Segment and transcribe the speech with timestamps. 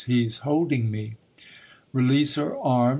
[0.07, 1.17] He's holding me!"
[1.93, 2.89] "Release her arm!"